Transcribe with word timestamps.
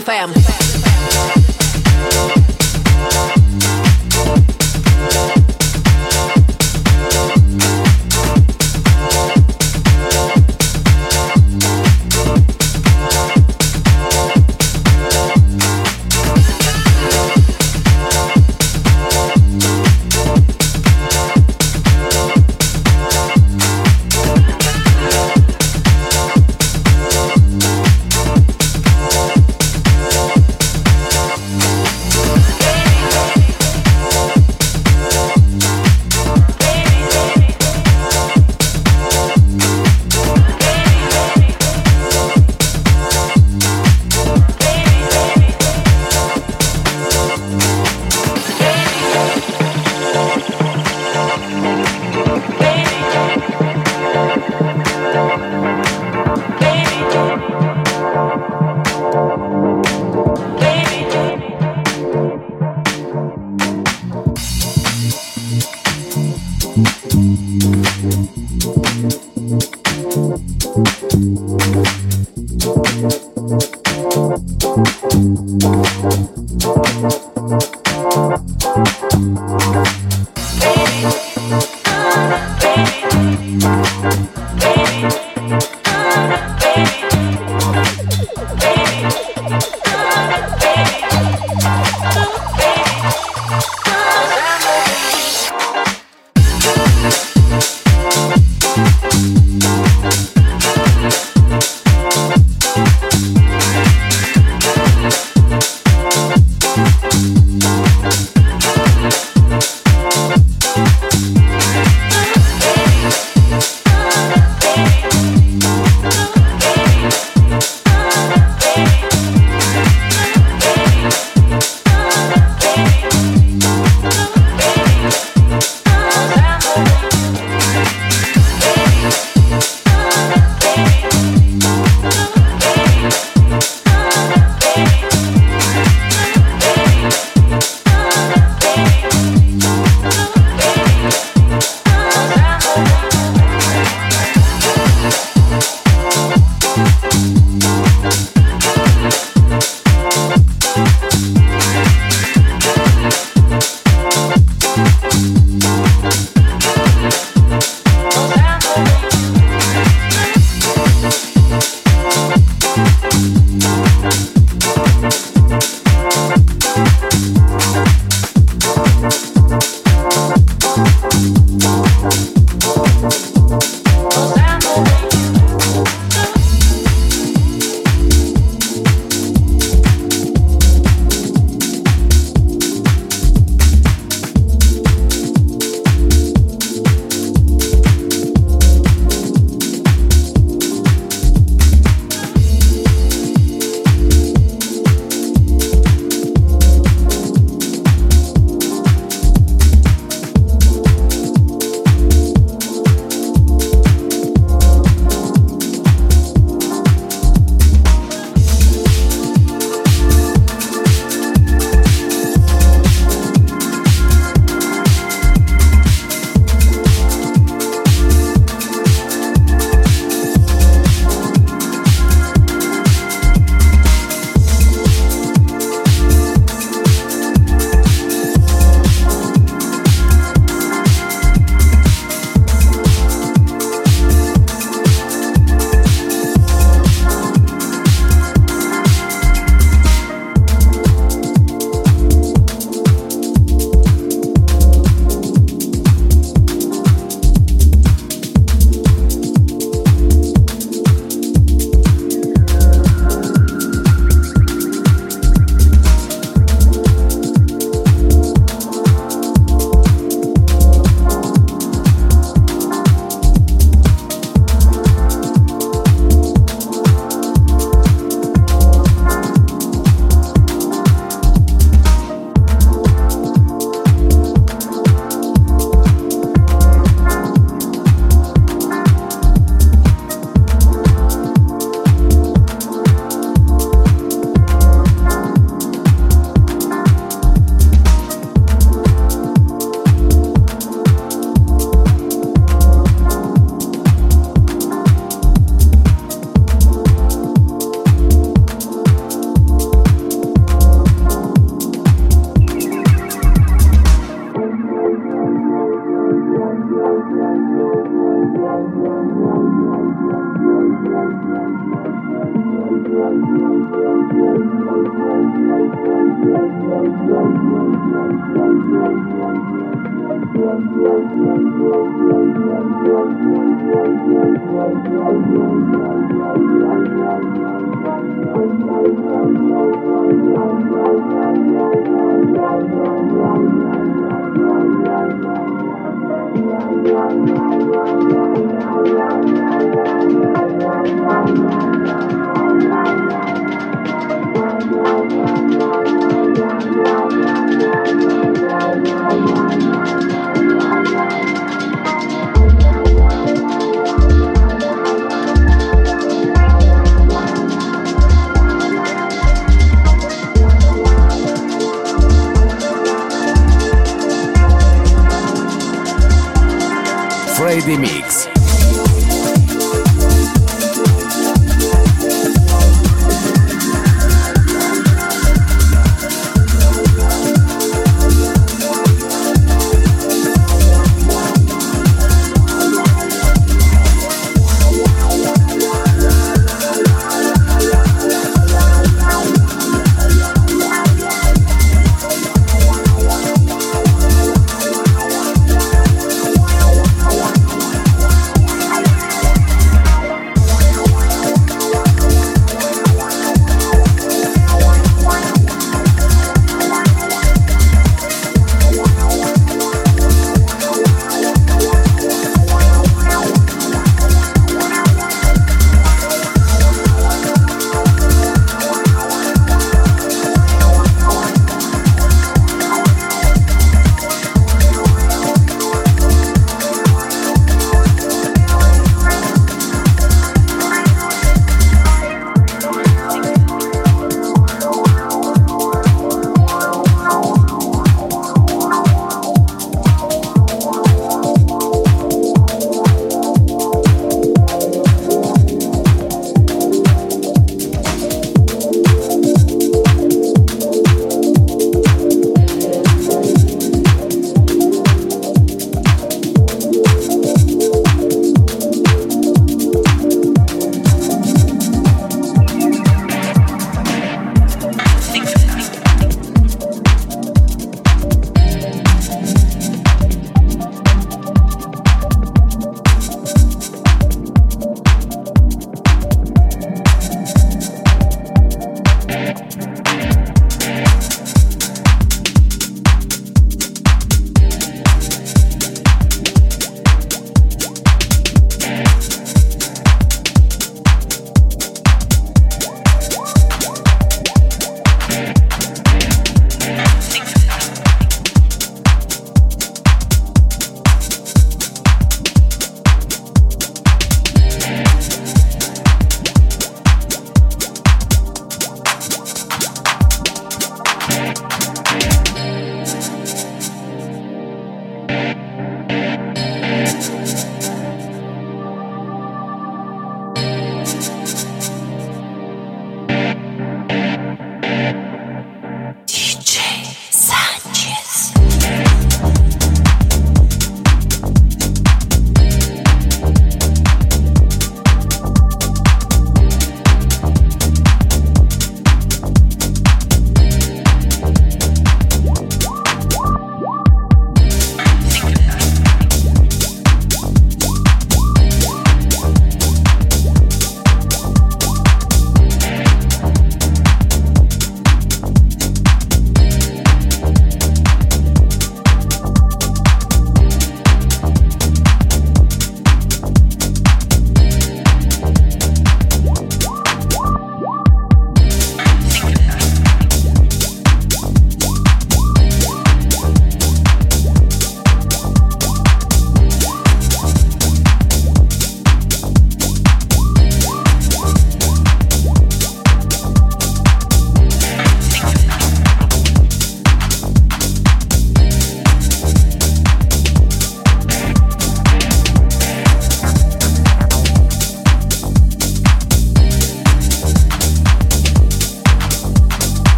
FM. 0.00 0.30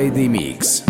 Friday 0.00 0.28
Mix. 0.28 0.89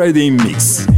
Friday 0.00 0.30
Mix. 0.30 0.89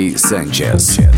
DJ 0.00 0.16
Sanchez. 0.16 1.09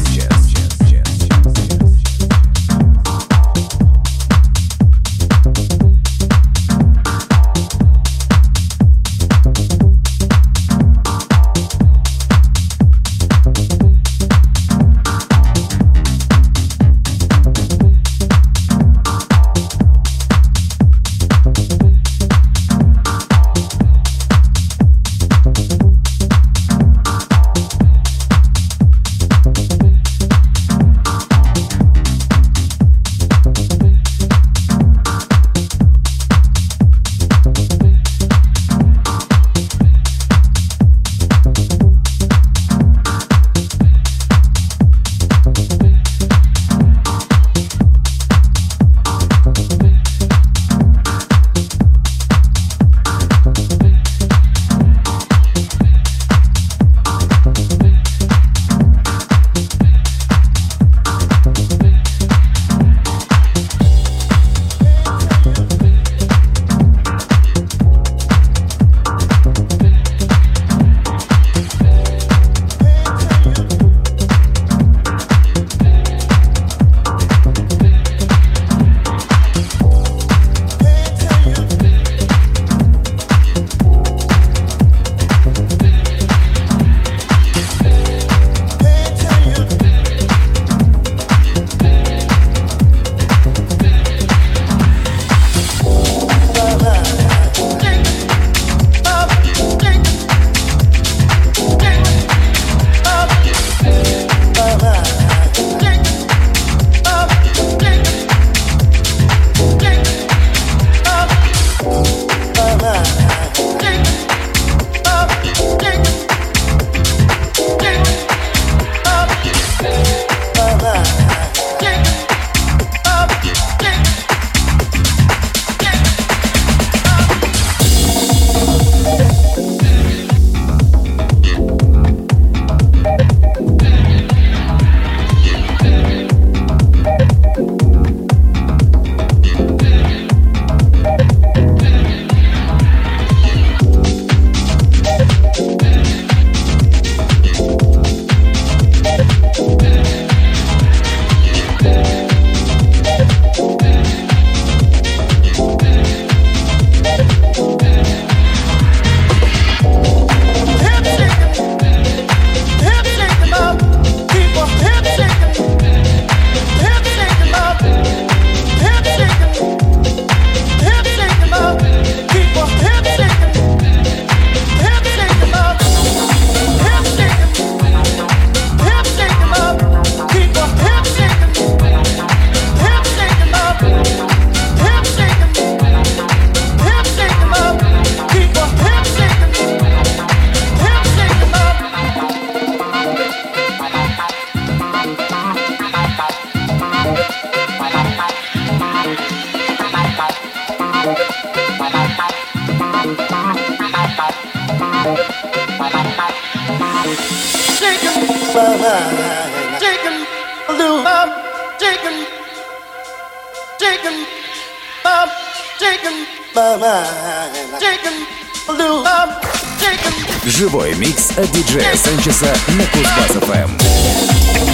Живой 220.45 220.95
микс 220.95 221.31
от 221.37 221.51
диджея 221.51 221.97
Санчеса 221.97 222.55
на 222.69 222.83
Кузбасс-ФМ. 222.83 224.72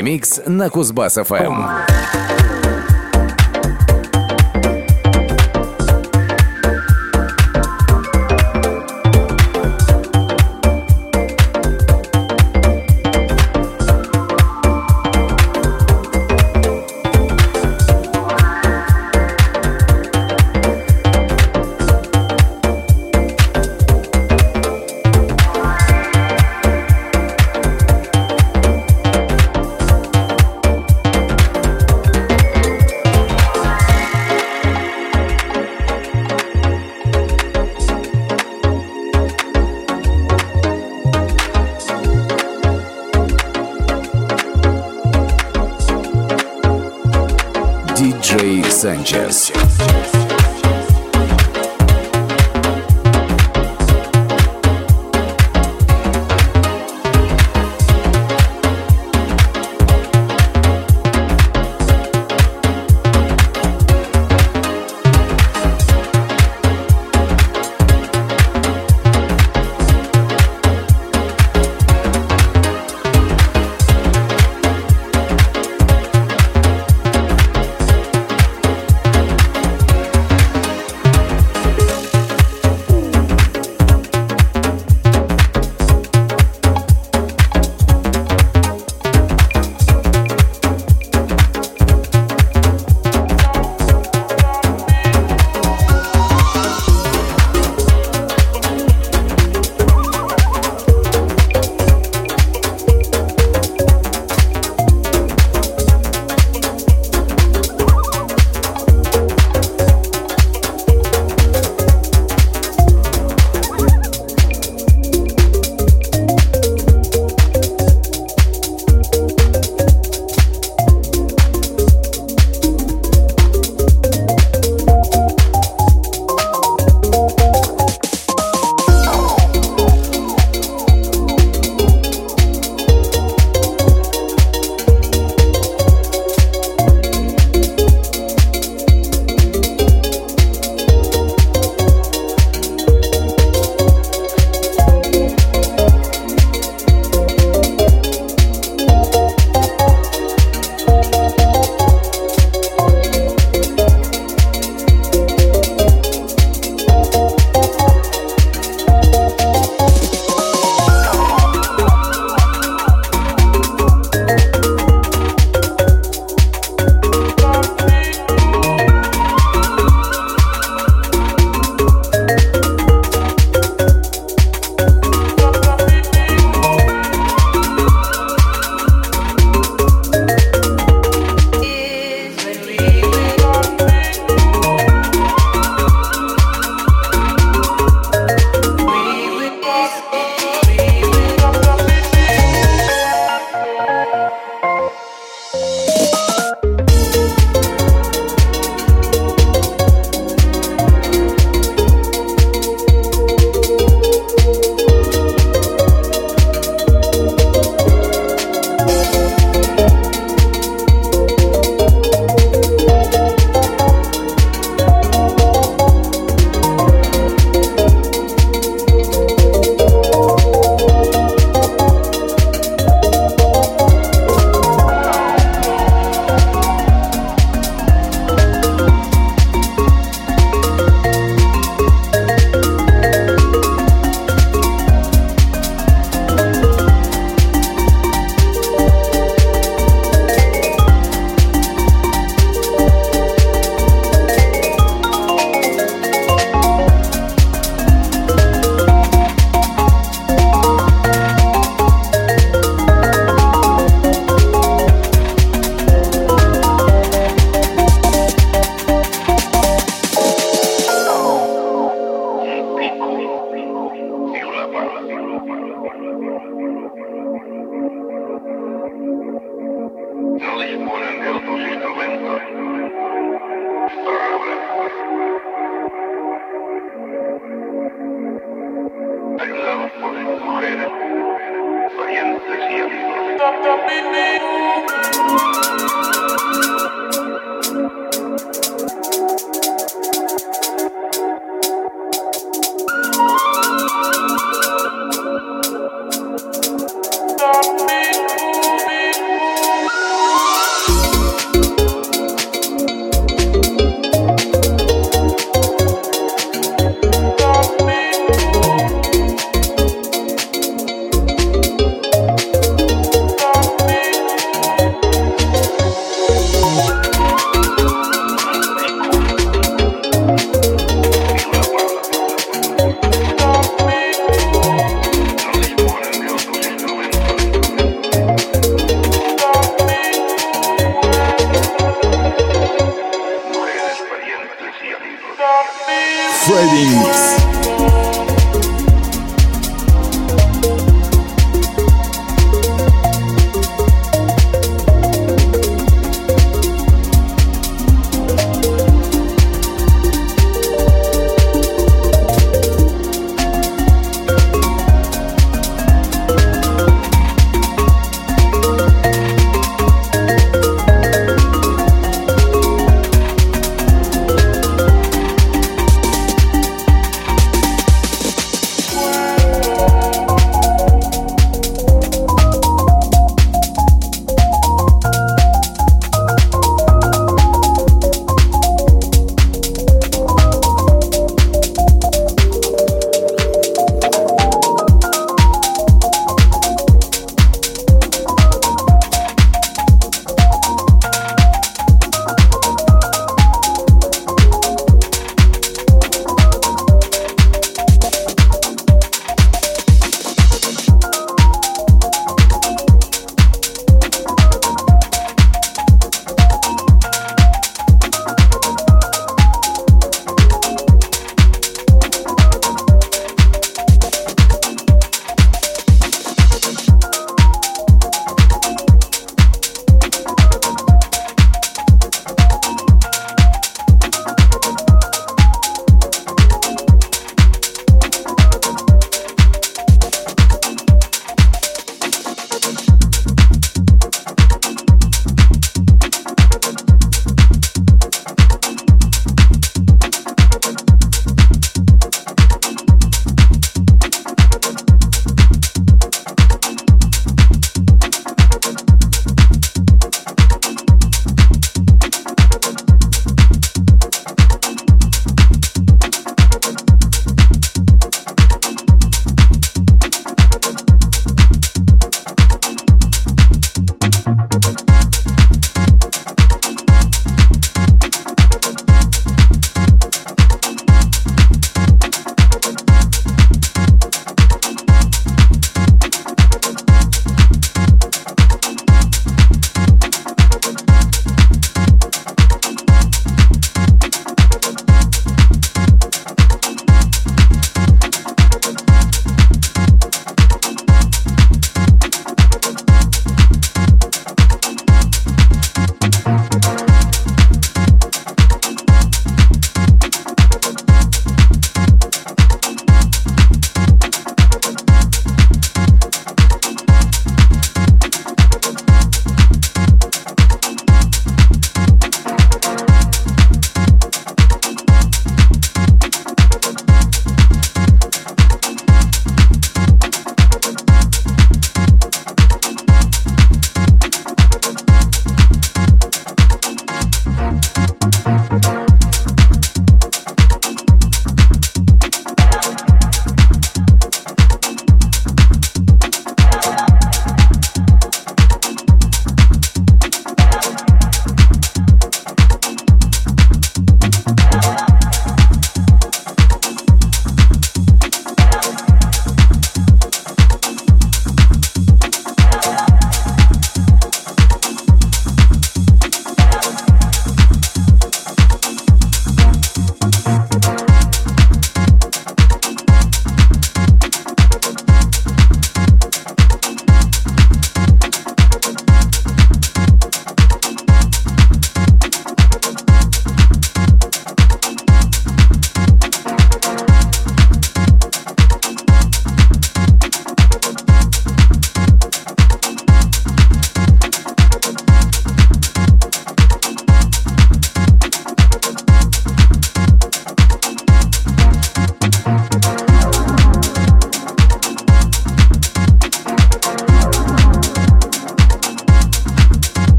Mix 0.00 0.48
на 0.48 0.68
Кузбасс-ФМ. 0.68 1.99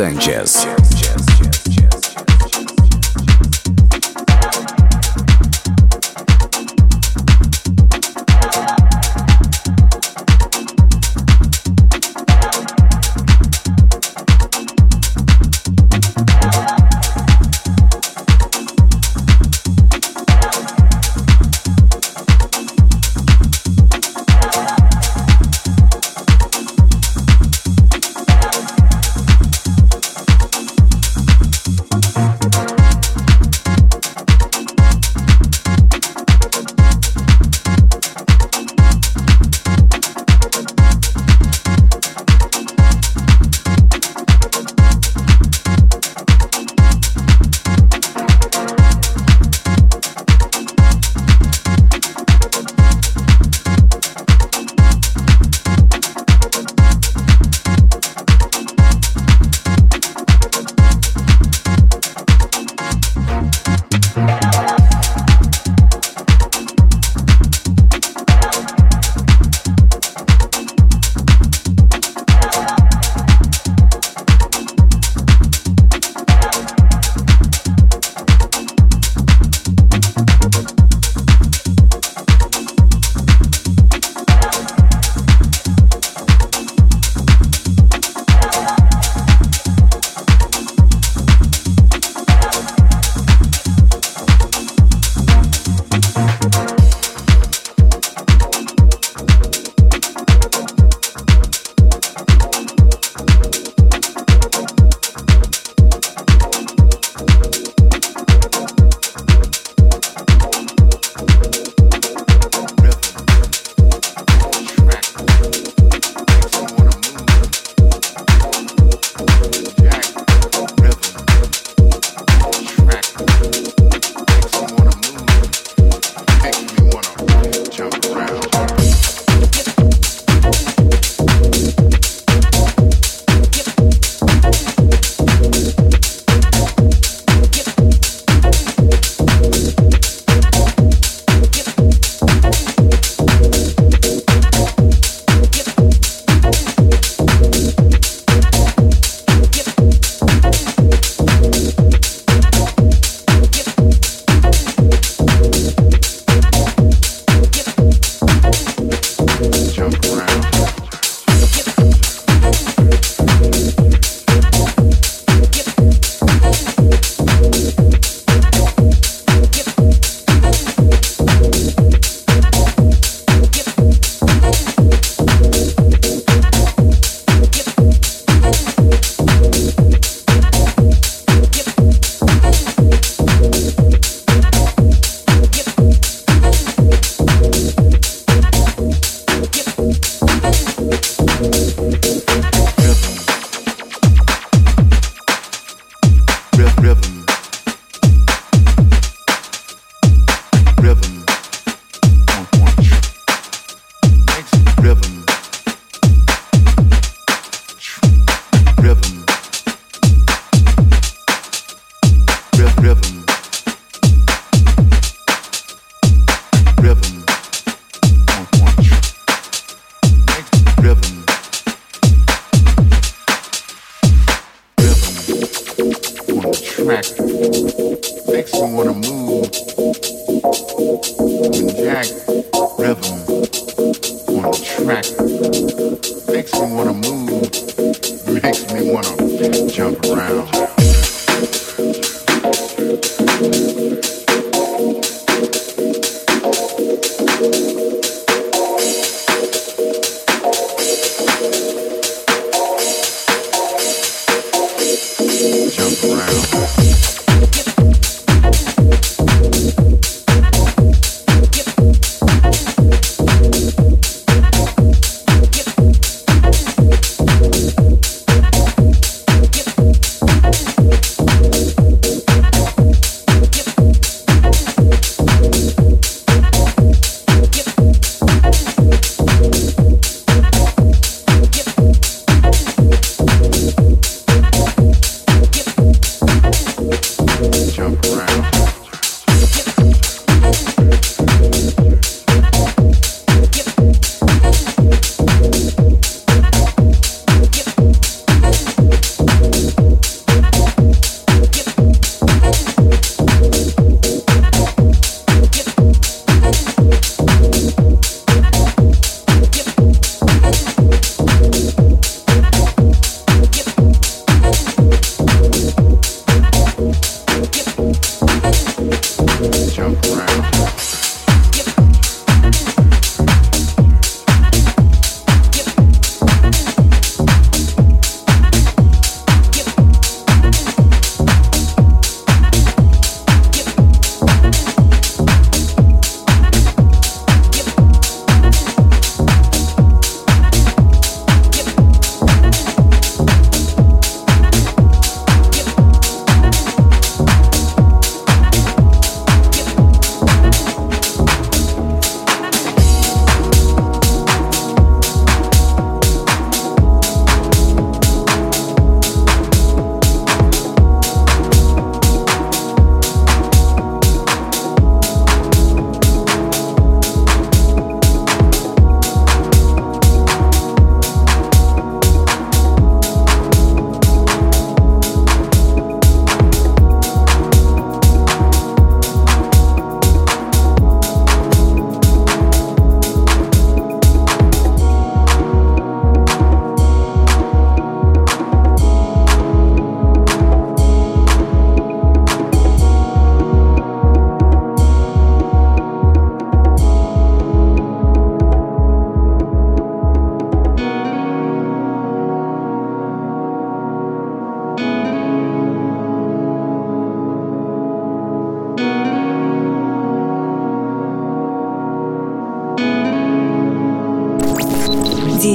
Диджей 0.00 0.46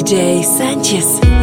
DJ 0.05 0.43
Sanchez. 0.43 1.34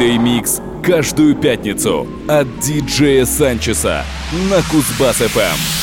Friday 0.00 0.16
Mix 0.16 0.62
каждую 0.82 1.36
пятницу 1.36 2.06
от 2.26 2.46
диджея 2.60 3.26
Санчеса 3.26 4.02
на 4.48 4.60
Кузбасс-ФМ. 4.60 5.79